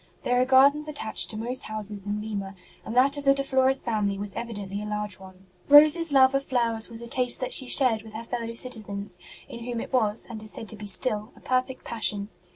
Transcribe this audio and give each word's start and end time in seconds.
There 0.23 0.41
are 0.41 0.45
gardens 0.45 0.87
attached 0.87 1.29
to 1.29 1.37
most 1.37 1.65
houses 1.65 2.07
in 2.07 2.19
Lima, 2.21 2.55
and 2.83 2.95
that 2.97 3.17
of 3.19 3.23
the 3.23 3.35
De 3.35 3.43
Flores 3.43 3.83
family 3.83 4.17
was 4.17 4.33
evi 4.33 4.55
dently 4.55 4.81
a 4.81 4.89
large 4.89 5.19
one. 5.19 5.45
Rose 5.69 5.95
s 5.95 6.11
love 6.11 6.33
of 6.33 6.43
flowers 6.43 6.89
was 6.89 7.01
a 7.01 7.07
taste 7.07 7.39
that 7.39 7.53
she 7.53 7.67
shared 7.67 8.01
with 8.01 8.13
her 8.13 8.23
fellow 8.23 8.53
citizens, 8.53 9.19
in 9.47 9.59
whom 9.63 9.79
it 9.79 9.93
was, 9.93 10.25
and 10.27 10.41
is 10.41 10.49
said 10.49 10.67
to 10.69 10.75
be 10.75 10.87
still, 10.87 11.31
a 11.35 11.39
perfect 11.39 11.83
passion. 11.83 12.29